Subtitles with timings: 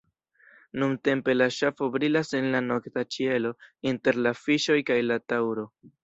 [0.83, 3.51] Nuntempe la ŝafo brilas en la nokta ĉielo
[3.91, 5.67] inter la Fiŝoj kaj la Taŭro.